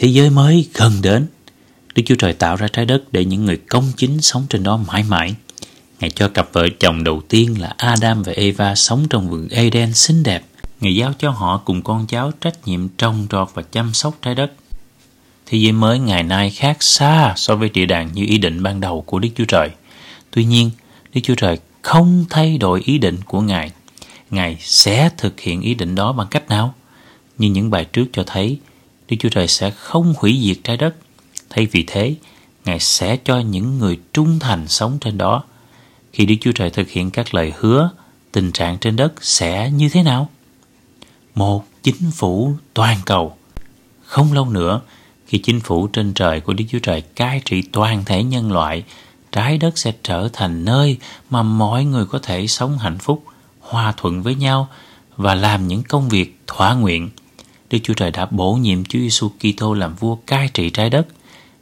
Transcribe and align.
thế 0.00 0.08
giới 0.08 0.30
mới 0.30 0.68
gần 0.74 0.92
đến. 1.02 1.26
Đức 1.94 2.02
Chúa 2.06 2.14
Trời 2.14 2.32
tạo 2.32 2.56
ra 2.56 2.68
trái 2.68 2.84
đất 2.84 3.12
để 3.12 3.24
những 3.24 3.44
người 3.44 3.56
công 3.56 3.92
chính 3.96 4.20
sống 4.20 4.46
trên 4.48 4.62
đó 4.62 4.76
mãi 4.76 5.04
mãi. 5.08 5.34
Ngài 6.00 6.10
cho 6.10 6.28
cặp 6.28 6.48
vợ 6.52 6.68
chồng 6.78 7.04
đầu 7.04 7.22
tiên 7.28 7.60
là 7.60 7.74
Adam 7.76 8.22
và 8.22 8.32
Eva 8.32 8.74
sống 8.74 9.06
trong 9.10 9.30
vườn 9.30 9.48
Eden 9.48 9.94
xinh 9.94 10.22
đẹp. 10.22 10.44
Ngài 10.80 10.94
giao 10.94 11.12
cho 11.18 11.30
họ 11.30 11.62
cùng 11.64 11.82
con 11.82 12.06
cháu 12.06 12.32
trách 12.40 12.68
nhiệm 12.68 12.88
trồng 12.88 13.26
trọt 13.30 13.48
và 13.54 13.62
chăm 13.62 13.94
sóc 13.94 14.18
trái 14.22 14.34
đất. 14.34 14.52
Thế 15.46 15.58
giới 15.58 15.72
mới 15.72 15.98
ngày 15.98 16.22
nay 16.22 16.50
khác 16.50 16.82
xa 16.82 17.34
so 17.36 17.56
với 17.56 17.68
địa 17.68 17.86
đàng 17.86 18.10
như 18.14 18.24
ý 18.26 18.38
định 18.38 18.62
ban 18.62 18.80
đầu 18.80 19.02
của 19.06 19.18
Đức 19.18 19.28
Chúa 19.34 19.44
Trời. 19.44 19.68
Tuy 20.30 20.44
nhiên, 20.44 20.70
Đức 21.14 21.20
Chúa 21.24 21.34
Trời 21.34 21.58
không 21.82 22.24
thay 22.30 22.58
đổi 22.58 22.82
ý 22.84 22.98
định 22.98 23.16
của 23.26 23.40
Ngài. 23.40 23.70
Ngài 24.30 24.56
sẽ 24.60 25.10
thực 25.18 25.40
hiện 25.40 25.60
ý 25.62 25.74
định 25.74 25.94
đó 25.94 26.12
bằng 26.12 26.26
cách 26.30 26.48
nào? 26.48 26.74
Như 27.38 27.48
những 27.48 27.70
bài 27.70 27.84
trước 27.84 28.06
cho 28.12 28.24
thấy, 28.26 28.58
Đức 29.10 29.16
Chúa 29.20 29.28
Trời 29.28 29.48
sẽ 29.48 29.70
không 29.70 30.14
hủy 30.18 30.40
diệt 30.44 30.56
trái 30.64 30.76
đất. 30.76 30.94
Thay 31.50 31.66
vì 31.66 31.84
thế, 31.86 32.14
Ngài 32.64 32.80
sẽ 32.80 33.16
cho 33.24 33.38
những 33.38 33.78
người 33.78 33.98
trung 34.12 34.38
thành 34.38 34.68
sống 34.68 34.98
trên 35.00 35.18
đó. 35.18 35.42
Khi 36.12 36.26
Đức 36.26 36.34
Chúa 36.40 36.52
Trời 36.52 36.70
thực 36.70 36.88
hiện 36.88 37.10
các 37.10 37.34
lời 37.34 37.52
hứa, 37.58 37.90
tình 38.32 38.52
trạng 38.52 38.78
trên 38.78 38.96
đất 38.96 39.12
sẽ 39.24 39.70
như 39.70 39.88
thế 39.88 40.02
nào? 40.02 40.28
Một 41.34 41.64
chính 41.82 42.10
phủ 42.10 42.54
toàn 42.74 42.98
cầu. 43.06 43.36
Không 44.04 44.32
lâu 44.32 44.50
nữa, 44.50 44.80
khi 45.26 45.38
chính 45.38 45.60
phủ 45.60 45.86
trên 45.86 46.14
trời 46.14 46.40
của 46.40 46.52
Đức 46.52 46.64
Chúa 46.70 46.78
Trời 46.78 47.00
cai 47.00 47.42
trị 47.44 47.62
toàn 47.62 48.04
thể 48.04 48.24
nhân 48.24 48.52
loại, 48.52 48.84
trái 49.32 49.58
đất 49.58 49.78
sẽ 49.78 49.92
trở 50.02 50.28
thành 50.32 50.64
nơi 50.64 50.96
mà 51.30 51.42
mọi 51.42 51.84
người 51.84 52.06
có 52.06 52.18
thể 52.18 52.46
sống 52.46 52.78
hạnh 52.78 52.98
phúc, 52.98 53.24
hòa 53.60 53.94
thuận 53.96 54.22
với 54.22 54.34
nhau 54.34 54.68
và 55.16 55.34
làm 55.34 55.68
những 55.68 55.82
công 55.82 56.08
việc 56.08 56.40
thỏa 56.46 56.74
nguyện. 56.74 57.10
Đức 57.70 57.78
Chúa 57.82 57.94
Trời 57.94 58.10
đã 58.10 58.26
bổ 58.26 58.52
nhiệm 58.52 58.84
Chúa 58.84 58.98
Giêsu 58.98 59.28
Kitô 59.28 59.74
làm 59.74 59.94
vua 59.94 60.14
cai 60.14 60.48
trị 60.48 60.70
trái 60.70 60.90
đất. 60.90 61.06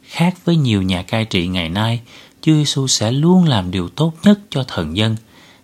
Khác 0.03 0.35
với 0.45 0.55
nhiều 0.55 0.81
nhà 0.81 1.03
cai 1.03 1.25
trị 1.25 1.47
ngày 1.47 1.69
nay, 1.69 2.01
Chúa 2.41 2.53
Giêsu 2.53 2.87
sẽ 2.87 3.11
luôn 3.11 3.43
làm 3.43 3.71
điều 3.71 3.89
tốt 3.89 4.13
nhất 4.23 4.39
cho 4.49 4.63
thần 4.63 4.97
dân. 4.97 5.15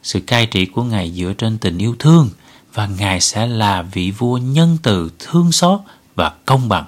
Sự 0.03 0.20
cai 0.20 0.45
trị 0.45 0.66
của 0.66 0.83
Ngài 0.83 1.11
dựa 1.11 1.33
trên 1.38 1.58
tình 1.58 1.78
yêu 1.78 1.95
thương 2.00 2.30
và 2.73 2.88
Ngài 2.88 3.22
sẽ 3.22 3.47
là 3.47 3.81
vị 3.81 4.11
vua 4.11 4.38
nhân 4.38 4.78
từ, 4.83 5.11
thương 5.20 5.52
xót 5.52 5.80
và 6.16 6.30
công 6.45 6.70
bằng. 6.70 6.86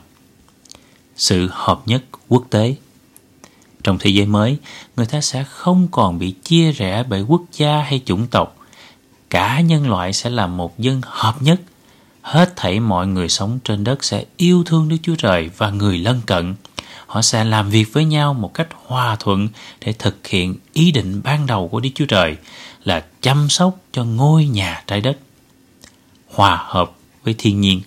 Sự 1.15 1.49
hợp 1.51 1.81
nhất 1.85 2.03
quốc 2.27 2.43
tế 2.49 2.75
Trong 3.83 3.97
thế 3.99 4.09
giới 4.09 4.25
mới, 4.25 4.57
người 4.95 5.05
ta 5.05 5.21
sẽ 5.21 5.43
không 5.43 5.87
còn 5.91 6.19
bị 6.19 6.31
chia 6.31 6.71
rẽ 6.71 7.03
bởi 7.09 7.21
quốc 7.21 7.41
gia 7.53 7.81
hay 7.81 8.01
chủng 8.05 8.27
tộc. 8.27 8.57
Cả 9.29 9.61
nhân 9.61 9.89
loại 9.89 10.13
sẽ 10.13 10.29
là 10.29 10.47
một 10.47 10.79
dân 10.79 11.01
hợp 11.03 11.41
nhất. 11.41 11.61
Hết 12.27 12.53
thảy 12.55 12.79
mọi 12.79 13.07
người 13.07 13.29
sống 13.29 13.59
trên 13.63 13.83
đất 13.83 14.03
sẽ 14.03 14.25
yêu 14.37 14.63
thương 14.63 14.89
Đức 14.89 14.97
Chúa 15.01 15.15
Trời 15.15 15.49
và 15.57 15.69
người 15.69 15.97
lân 15.97 16.21
cận 16.25 16.55
họ 17.05 17.21
sẽ 17.21 17.43
làm 17.43 17.69
việc 17.69 17.93
với 17.93 18.05
nhau 18.05 18.33
một 18.33 18.53
cách 18.53 18.67
hòa 18.85 19.15
thuận 19.19 19.47
để 19.85 19.93
thực 19.99 20.27
hiện 20.27 20.55
ý 20.73 20.91
định 20.91 21.21
ban 21.23 21.47
đầu 21.47 21.67
của 21.67 21.79
Đức 21.79 21.89
Chúa 21.95 22.05
Trời 22.05 22.35
là 22.83 23.05
chăm 23.21 23.49
sóc 23.49 23.77
cho 23.91 24.03
ngôi 24.03 24.45
nhà 24.45 24.83
trái 24.87 25.01
đất. 25.01 25.17
Hòa 26.27 26.65
hợp 26.67 26.91
với 27.23 27.35
thiên 27.37 27.61
nhiên. 27.61 27.81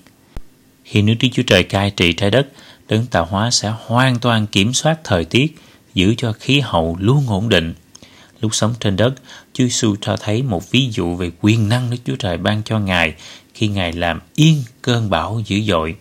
Khi 0.85 1.03
nước 1.03 1.15
Đức 1.21 1.29
Chúa 1.33 1.43
Trời 1.47 1.63
cai 1.63 1.91
trị 1.91 2.13
trái 2.13 2.31
đất, 2.31 2.49
đấng 2.89 3.07
tạo 3.07 3.25
hóa 3.25 3.51
sẽ 3.51 3.73
hoàn 3.87 4.19
toàn 4.19 4.47
kiểm 4.47 4.75
soát 4.75 4.99
thời 5.05 5.25
tiết, 5.25 5.57
giữ 5.95 6.15
cho 6.17 6.33
khí 6.33 6.61
hậu 6.61 6.97
luôn 7.01 7.29
ổn 7.29 7.49
định. 7.49 7.75
Lúc 8.41 8.55
sống 8.55 8.75
trên 8.81 8.97
đất, 8.97 9.15
Chúa 9.53 9.65
Giêsu 9.65 9.97
cho 10.01 10.17
thấy 10.17 10.43
một 10.43 10.71
ví 10.71 10.91
dụ 10.91 11.17
về 11.17 11.31
quyền 11.41 11.69
năng 11.69 11.91
Đức 11.91 11.99
Chúa 12.05 12.17
Trời 12.17 12.37
ban 12.37 12.63
cho 12.63 12.79
Ngài 12.79 13.15
khi 13.61 13.69
Ngài 13.69 13.93
làm 13.93 14.21
yên 14.35 14.63
cơn 14.83 15.11
bão 15.11 15.41
dữ 15.47 15.61
dội 15.61 15.97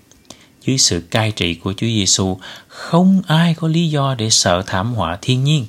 dưới 0.66 0.78
sự 0.78 1.04
cai 1.12 1.32
trị 1.32 1.56
của 1.56 1.74
Chúa 1.74 1.88
Giêsu, 1.88 2.38
không 2.68 3.22
ai 3.28 3.54
có 3.54 3.68
lý 3.68 3.90
do 3.90 4.16
để 4.16 4.30
sợ 4.30 4.64
thảm 4.68 4.94
họa 4.94 5.18
thiên 5.22 5.44
nhiên. 5.44 5.66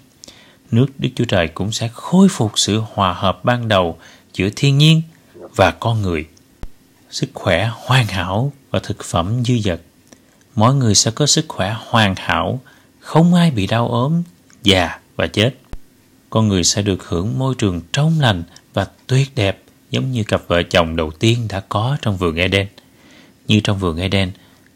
Nước 0.70 0.86
Đức 0.98 1.08
Chúa 1.16 1.24
Trời 1.24 1.48
cũng 1.48 1.72
sẽ 1.72 1.88
khôi 1.92 2.28
phục 2.28 2.52
sự 2.58 2.82
hòa 2.92 3.12
hợp 3.12 3.44
ban 3.44 3.68
đầu 3.68 3.98
giữa 4.34 4.48
thiên 4.56 4.78
nhiên 4.78 5.02
và 5.56 5.70
con 5.70 6.02
người. 6.02 6.26
Sức 7.10 7.30
khỏe 7.34 7.70
hoàn 7.74 8.06
hảo 8.06 8.52
và 8.70 8.78
thực 8.78 9.04
phẩm 9.04 9.44
dư 9.44 9.58
dật. 9.58 9.80
Mỗi 10.54 10.74
người 10.74 10.94
sẽ 10.94 11.10
có 11.10 11.26
sức 11.26 11.44
khỏe 11.48 11.76
hoàn 11.86 12.14
hảo, 12.16 12.60
không 13.00 13.34
ai 13.34 13.50
bị 13.50 13.66
đau 13.66 13.88
ốm, 13.88 14.22
già 14.62 14.98
và 15.16 15.26
chết. 15.26 15.54
Con 16.30 16.48
người 16.48 16.64
sẽ 16.64 16.82
được 16.82 17.08
hưởng 17.08 17.38
môi 17.38 17.54
trường 17.54 17.80
trong 17.92 18.20
lành 18.20 18.42
và 18.74 18.86
tuyệt 19.06 19.28
đẹp 19.34 19.62
giống 19.90 20.12
như 20.12 20.24
cặp 20.24 20.42
vợ 20.46 20.62
chồng 20.62 20.96
đầu 20.96 21.10
tiên 21.10 21.46
đã 21.48 21.60
có 21.68 21.96
trong 22.02 22.16
vườn 22.16 22.36
Eden. 22.36 22.66
Như 23.48 23.60
trong 23.60 23.78
vườn 23.78 23.96
Eden, 23.98 24.32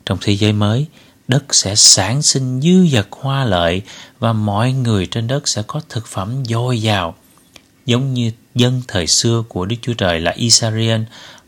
trong 0.07 0.19
thế 0.21 0.37
giới 0.37 0.53
mới, 0.53 0.87
đất 1.29 1.55
sẽ 1.55 1.75
sản 1.75 2.23
sinh 2.23 2.61
dư 2.61 2.87
dật 2.87 3.07
hoa 3.11 3.45
lợi 3.45 3.83
và 4.19 4.33
mọi 4.33 4.73
người 4.73 5.07
trên 5.07 5.27
đất 5.27 5.49
sẽ 5.49 5.63
có 5.67 5.81
thực 5.89 6.07
phẩm 6.07 6.45
dồi 6.45 6.83
dào. 6.83 7.15
Giống 7.87 8.15
như 8.15 8.31
dân 8.55 8.83
thời 8.89 9.07
xưa 9.07 9.43
của 9.49 9.65
Đức 9.67 9.77
Chúa 9.83 9.95
Trời 9.95 10.21
là 10.21 10.31
Israel, 10.31 11.03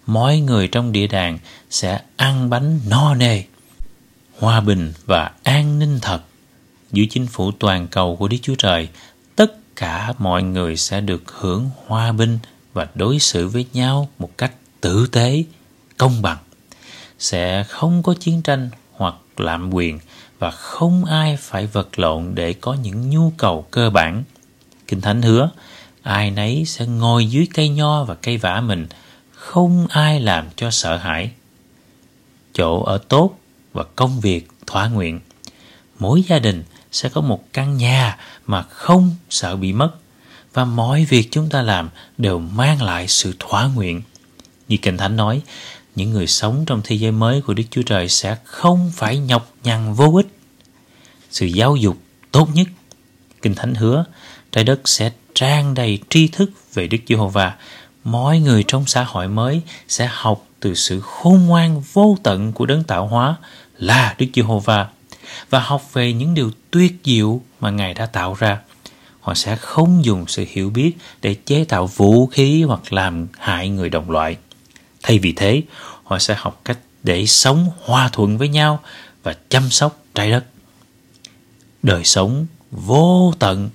mọi 0.06 0.40
người 0.40 0.68
trong 0.68 0.92
địa 0.92 1.06
đàng 1.06 1.38
sẽ 1.70 2.00
ăn 2.16 2.50
bánh 2.50 2.80
no 2.88 3.14
nê. 3.14 3.42
Hòa 4.38 4.60
bình 4.60 4.92
và 5.06 5.30
an 5.42 5.78
ninh 5.78 5.98
thật. 6.02 6.20
Dưới 6.92 7.06
chính 7.10 7.26
phủ 7.26 7.50
toàn 7.50 7.88
cầu 7.88 8.16
của 8.16 8.28
Đức 8.28 8.36
Chúa 8.42 8.54
Trời, 8.54 8.88
tất 9.36 9.76
cả 9.76 10.12
mọi 10.18 10.42
người 10.42 10.76
sẽ 10.76 11.00
được 11.00 11.22
hưởng 11.26 11.70
hòa 11.86 12.12
bình 12.12 12.38
và 12.76 12.88
đối 12.94 13.18
xử 13.18 13.48
với 13.48 13.66
nhau 13.72 14.08
một 14.18 14.38
cách 14.38 14.52
tử 14.80 15.08
tế, 15.12 15.44
công 15.96 16.22
bằng 16.22 16.38
sẽ 17.18 17.64
không 17.64 18.02
có 18.02 18.14
chiến 18.20 18.42
tranh 18.42 18.70
hoặc 18.92 19.14
lạm 19.36 19.74
quyền 19.74 19.98
và 20.38 20.50
không 20.50 21.04
ai 21.04 21.36
phải 21.36 21.66
vật 21.66 21.98
lộn 21.98 22.34
để 22.34 22.52
có 22.52 22.74
những 22.74 23.10
nhu 23.10 23.32
cầu 23.36 23.66
cơ 23.70 23.90
bản. 23.90 24.22
Kinh 24.86 25.00
Thánh 25.00 25.22
hứa, 25.22 25.50
ai 26.02 26.30
nấy 26.30 26.64
sẽ 26.66 26.86
ngồi 26.86 27.26
dưới 27.26 27.48
cây 27.54 27.68
nho 27.68 28.04
và 28.04 28.14
cây 28.14 28.38
vả 28.38 28.60
mình, 28.60 28.86
không 29.32 29.86
ai 29.90 30.20
làm 30.20 30.46
cho 30.56 30.70
sợ 30.70 30.96
hãi. 30.96 31.30
Chỗ 32.52 32.82
ở 32.82 32.98
tốt 33.08 33.38
và 33.72 33.84
công 33.96 34.20
việc 34.20 34.48
thỏa 34.66 34.88
nguyện. 34.88 35.20
Mỗi 35.98 36.22
gia 36.22 36.38
đình 36.38 36.64
sẽ 36.92 37.08
có 37.08 37.20
một 37.20 37.52
căn 37.52 37.76
nhà 37.76 38.18
mà 38.46 38.62
không 38.62 39.14
sợ 39.30 39.56
bị 39.56 39.72
mất 39.72 39.90
và 40.56 40.64
mọi 40.64 41.04
việc 41.04 41.28
chúng 41.30 41.48
ta 41.48 41.62
làm 41.62 41.88
đều 42.18 42.38
mang 42.38 42.82
lại 42.82 43.08
sự 43.08 43.34
thỏa 43.38 43.66
nguyện. 43.66 44.02
Như 44.68 44.76
Kinh 44.82 44.96
Thánh 44.96 45.16
nói, 45.16 45.42
những 45.94 46.10
người 46.10 46.26
sống 46.26 46.64
trong 46.66 46.80
thế 46.84 46.96
giới 46.96 47.12
mới 47.12 47.40
của 47.40 47.54
Đức 47.54 47.62
Chúa 47.70 47.82
Trời 47.82 48.08
sẽ 48.08 48.36
không 48.44 48.92
phải 48.94 49.18
nhọc 49.18 49.52
nhằn 49.64 49.94
vô 49.94 50.12
ích. 50.16 50.26
Sự 51.30 51.46
giáo 51.46 51.76
dục 51.76 51.96
tốt 52.30 52.48
nhất, 52.54 52.68
Kinh 53.42 53.54
Thánh 53.54 53.74
hứa, 53.74 54.04
trái 54.52 54.64
đất 54.64 54.80
sẽ 54.84 55.10
trang 55.34 55.74
đầy 55.74 55.98
tri 56.08 56.28
thức 56.28 56.50
về 56.74 56.86
Đức 56.86 56.98
Giê-hô-va. 57.08 57.54
Mọi 58.04 58.40
người 58.40 58.64
trong 58.68 58.86
xã 58.86 59.04
hội 59.04 59.28
mới 59.28 59.60
sẽ 59.88 60.08
học 60.12 60.46
từ 60.60 60.74
sự 60.74 61.00
khôn 61.00 61.46
ngoan 61.46 61.82
vô 61.92 62.16
tận 62.22 62.52
của 62.52 62.66
đấng 62.66 62.84
tạo 62.84 63.06
hóa 63.06 63.36
là 63.78 64.14
Đức 64.18 64.26
Giê-hô-va 64.34 64.88
và 65.50 65.60
học 65.60 65.92
về 65.92 66.12
những 66.12 66.34
điều 66.34 66.50
tuyệt 66.70 66.92
diệu 67.04 67.40
mà 67.60 67.70
Ngài 67.70 67.94
đã 67.94 68.06
tạo 68.06 68.34
ra. 68.34 68.58
Họ 69.26 69.34
sẽ 69.34 69.56
không 69.56 70.04
dùng 70.04 70.24
sự 70.28 70.44
hiểu 70.48 70.70
biết 70.70 70.92
để 71.22 71.34
chế 71.34 71.64
tạo 71.64 71.86
vũ 71.86 72.26
khí 72.26 72.62
hoặc 72.62 72.92
làm 72.92 73.26
hại 73.38 73.68
người 73.68 73.88
đồng 73.88 74.10
loại. 74.10 74.36
Thay 75.02 75.18
vì 75.18 75.32
thế, 75.32 75.62
họ 76.04 76.18
sẽ 76.18 76.34
học 76.38 76.60
cách 76.64 76.78
để 77.02 77.26
sống 77.26 77.70
hòa 77.84 78.08
thuận 78.12 78.38
với 78.38 78.48
nhau 78.48 78.80
và 79.22 79.36
chăm 79.48 79.70
sóc 79.70 80.04
trái 80.14 80.30
đất. 80.30 80.44
Đời 81.82 82.04
sống 82.04 82.46
vô 82.70 83.32
tận 83.38 83.70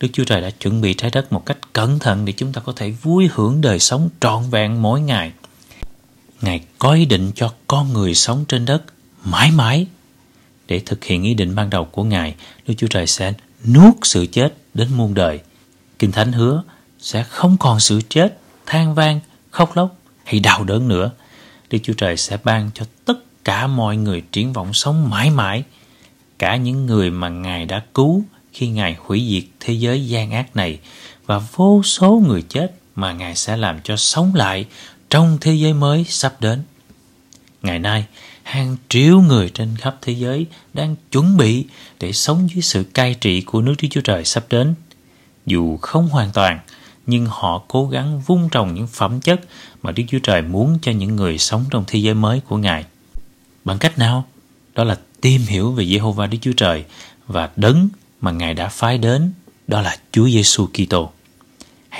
Đức 0.00 0.08
Chúa 0.12 0.24
Trời 0.24 0.40
đã 0.40 0.50
chuẩn 0.50 0.80
bị 0.80 0.94
trái 0.94 1.10
đất 1.10 1.32
một 1.32 1.46
cách 1.46 1.58
cẩn 1.72 1.98
thận 1.98 2.24
để 2.24 2.32
chúng 2.36 2.52
ta 2.52 2.60
có 2.60 2.72
thể 2.76 2.90
vui 2.90 3.28
hưởng 3.32 3.60
đời 3.60 3.78
sống 3.78 4.08
trọn 4.20 4.50
vẹn 4.50 4.82
mỗi 4.82 5.00
ngày. 5.00 5.32
Ngài 6.40 6.60
có 6.78 6.92
ý 6.92 7.04
định 7.04 7.32
cho 7.34 7.52
con 7.66 7.92
người 7.92 8.14
sống 8.14 8.44
trên 8.48 8.64
đất 8.64 8.82
mãi 9.24 9.50
mãi. 9.50 9.86
Để 10.68 10.82
thực 10.86 11.04
hiện 11.04 11.22
ý 11.22 11.34
định 11.34 11.54
ban 11.54 11.70
đầu 11.70 11.84
của 11.84 12.04
Ngài, 12.04 12.34
Đức 12.66 12.74
Chúa 12.78 12.86
Trời 12.86 13.06
sẽ 13.06 13.32
nuốt 13.64 13.94
sự 14.02 14.26
chết 14.26 14.54
đến 14.74 14.88
muôn 14.96 15.14
đời. 15.14 15.40
Kinh 15.98 16.12
Thánh 16.12 16.32
hứa 16.32 16.62
sẽ 16.98 17.22
không 17.22 17.56
còn 17.60 17.80
sự 17.80 18.00
chết, 18.08 18.38
than 18.66 18.94
vang, 18.94 19.20
khóc 19.50 19.76
lóc 19.76 19.96
hay 20.24 20.40
đau 20.40 20.64
đớn 20.64 20.88
nữa. 20.88 21.10
Đức 21.70 21.78
Chúa 21.82 21.92
Trời 21.92 22.16
sẽ 22.16 22.38
ban 22.44 22.70
cho 22.74 22.84
tất 23.04 23.44
cả 23.44 23.66
mọi 23.66 23.96
người 23.96 24.22
triển 24.32 24.52
vọng 24.52 24.72
sống 24.72 25.10
mãi 25.10 25.30
mãi. 25.30 25.64
Cả 26.38 26.56
những 26.56 26.86
người 26.86 27.10
mà 27.10 27.28
Ngài 27.28 27.66
đã 27.66 27.82
cứu 27.94 28.24
khi 28.52 28.68
Ngài 28.68 28.96
hủy 29.00 29.26
diệt 29.30 29.50
thế 29.60 29.74
giới 29.74 30.08
gian 30.08 30.30
ác 30.30 30.56
này 30.56 30.78
và 31.26 31.38
vô 31.38 31.82
số 31.82 32.22
người 32.26 32.42
chết 32.42 32.74
mà 32.94 33.12
Ngài 33.12 33.36
sẽ 33.36 33.56
làm 33.56 33.80
cho 33.84 33.96
sống 33.96 34.34
lại 34.34 34.66
trong 35.10 35.38
thế 35.40 35.54
giới 35.54 35.72
mới 35.72 36.04
sắp 36.08 36.40
đến. 36.40 36.62
Ngày 37.62 37.78
nay, 37.78 38.04
hàng 38.42 38.76
triệu 38.88 39.20
người 39.20 39.50
trên 39.54 39.76
khắp 39.76 39.96
thế 40.02 40.12
giới 40.12 40.46
đang 40.74 40.96
chuẩn 41.12 41.36
bị 41.36 41.64
để 42.00 42.12
sống 42.12 42.48
dưới 42.54 42.62
sự 42.62 42.84
cai 42.94 43.14
trị 43.14 43.40
của 43.40 43.62
nước 43.62 43.74
Đức 43.82 43.88
Chúa 43.90 44.00
Trời 44.00 44.24
sắp 44.24 44.44
đến. 44.50 44.74
Dù 45.46 45.76
không 45.76 46.08
hoàn 46.08 46.30
toàn, 46.32 46.58
nhưng 47.06 47.26
họ 47.26 47.62
cố 47.68 47.88
gắng 47.88 48.20
vun 48.26 48.48
trồng 48.50 48.74
những 48.74 48.86
phẩm 48.86 49.20
chất 49.20 49.40
mà 49.82 49.92
Đức 49.92 50.02
Chúa 50.08 50.18
Trời 50.18 50.42
muốn 50.42 50.78
cho 50.82 50.92
những 50.92 51.16
người 51.16 51.38
sống 51.38 51.64
trong 51.70 51.84
thế 51.86 51.98
giới 51.98 52.14
mới 52.14 52.40
của 52.40 52.56
Ngài. 52.56 52.84
Bằng 53.64 53.78
cách 53.78 53.98
nào? 53.98 54.26
đó 54.74 54.84
là 54.84 54.98
tìm 55.20 55.40
hiểu 55.40 55.72
về 55.72 55.84
Jehovah 55.84 56.28
Đức 56.30 56.38
Chúa 56.40 56.52
Trời 56.56 56.84
và 57.26 57.50
đấng 57.56 57.88
mà 58.20 58.30
Ngài 58.30 58.54
đã 58.54 58.68
phái 58.68 58.98
đến, 58.98 59.32
đó 59.66 59.80
là 59.80 59.96
Chúa 60.12 60.28
Giêsu 60.28 60.66
Kitô. 60.66 61.10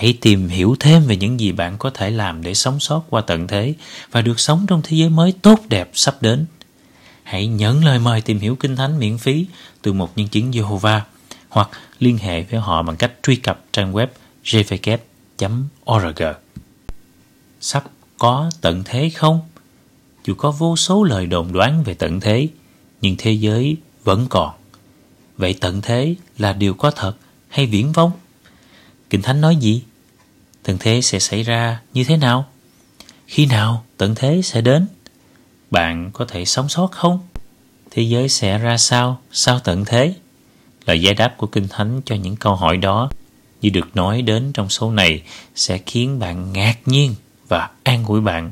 Hãy 0.00 0.18
tìm 0.20 0.48
hiểu 0.48 0.76
thêm 0.80 1.02
về 1.02 1.16
những 1.16 1.40
gì 1.40 1.52
bạn 1.52 1.78
có 1.78 1.90
thể 1.90 2.10
làm 2.10 2.42
để 2.42 2.54
sống 2.54 2.80
sót 2.80 3.02
qua 3.10 3.20
tận 3.20 3.46
thế 3.46 3.74
và 4.10 4.22
được 4.22 4.40
sống 4.40 4.66
trong 4.68 4.80
thế 4.84 4.96
giới 4.96 5.08
mới 5.08 5.32
tốt 5.42 5.60
đẹp 5.68 5.90
sắp 5.92 6.16
đến. 6.20 6.46
Hãy 7.22 7.46
nhận 7.46 7.84
lời 7.84 7.98
mời 7.98 8.20
tìm 8.20 8.38
hiểu 8.38 8.56
Kinh 8.56 8.76
Thánh 8.76 8.98
miễn 8.98 9.18
phí 9.18 9.46
từ 9.82 9.92
một 9.92 10.18
nhân 10.18 10.28
chứng 10.28 10.50
Jehovah 10.50 11.00
hoặc 11.48 11.68
liên 11.98 12.18
hệ 12.18 12.42
với 12.42 12.60
họ 12.60 12.82
bằng 12.82 12.96
cách 12.96 13.12
truy 13.22 13.36
cập 13.36 13.64
trang 13.72 13.92
web 13.92 14.06
jvk.org. 14.44 16.22
Sắp 17.60 17.84
có 18.18 18.50
tận 18.60 18.82
thế 18.84 19.10
không? 19.10 19.40
Dù 20.24 20.34
có 20.34 20.50
vô 20.50 20.76
số 20.76 21.04
lời 21.04 21.26
đồn 21.26 21.52
đoán 21.52 21.82
về 21.82 21.94
tận 21.94 22.20
thế, 22.20 22.48
nhưng 23.00 23.14
thế 23.18 23.32
giới 23.32 23.76
vẫn 24.04 24.26
còn. 24.30 24.50
Vậy 25.36 25.54
tận 25.60 25.80
thế 25.80 26.14
là 26.38 26.52
điều 26.52 26.74
có 26.74 26.90
thật 26.90 27.14
hay 27.48 27.66
viễn 27.66 27.92
vông? 27.92 28.12
Kinh 29.10 29.22
Thánh 29.22 29.40
nói 29.40 29.56
gì? 29.56 29.82
Tận 30.62 30.76
thế 30.80 31.00
sẽ 31.00 31.18
xảy 31.18 31.42
ra 31.42 31.80
như 31.94 32.04
thế 32.04 32.16
nào? 32.16 32.46
Khi 33.26 33.46
nào 33.46 33.84
tận 33.96 34.14
thế 34.14 34.40
sẽ 34.44 34.60
đến? 34.60 34.86
Bạn 35.70 36.10
có 36.12 36.24
thể 36.24 36.44
sống 36.44 36.68
sót 36.68 36.86
không? 36.92 37.20
Thế 37.90 38.02
giới 38.02 38.28
sẽ 38.28 38.58
ra 38.58 38.76
sao 38.76 39.20
sau 39.32 39.60
tận 39.60 39.84
thế? 39.84 40.14
Lời 40.86 41.02
giải 41.02 41.14
đáp 41.14 41.34
của 41.36 41.46
Kinh 41.46 41.68
Thánh 41.68 42.00
cho 42.04 42.14
những 42.14 42.36
câu 42.36 42.54
hỏi 42.54 42.76
đó 42.76 43.10
như 43.60 43.70
được 43.70 43.96
nói 43.96 44.22
đến 44.22 44.52
trong 44.52 44.68
số 44.68 44.90
này 44.90 45.22
sẽ 45.54 45.78
khiến 45.86 46.18
bạn 46.18 46.52
ngạc 46.52 46.76
nhiên 46.86 47.14
và 47.48 47.70
an 47.82 48.04
ủi 48.06 48.20
bạn. 48.20 48.50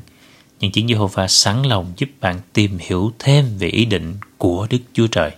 Những 0.59 0.71
chứng 0.71 0.87
Jehovah 0.87 1.27
sẵn 1.27 1.63
lòng 1.63 1.93
giúp 1.97 2.09
bạn 2.21 2.39
tìm 2.53 2.77
hiểu 2.79 3.11
thêm 3.19 3.57
về 3.57 3.67
ý 3.67 3.85
định 3.85 4.15
của 4.37 4.67
Đức 4.69 4.79
Chúa 4.93 5.07
Trời. 5.07 5.31